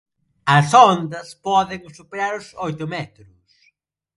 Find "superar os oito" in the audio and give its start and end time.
1.97-2.85